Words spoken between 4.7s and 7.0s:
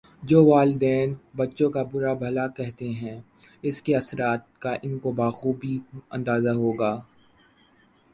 انکو بخوبی اندازہ ہو گا